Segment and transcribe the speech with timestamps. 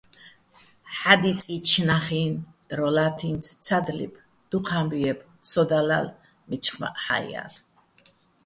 [0.97, 2.21] ჰ̦ა́დიწიჩო̆ ნა́ხიჼ
[2.67, 4.13] დრო ლათთ ი́ნც: ცადლიბ,
[4.49, 6.07] დუჴ ა́მბუჲ ჲებ, სოდა ლალ,
[6.47, 7.57] მიჩხმაჸ ჰ̦აიჼ ალ'.